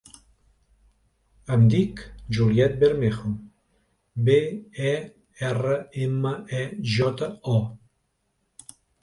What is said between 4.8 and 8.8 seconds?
e, erra, ema, e, jota, o.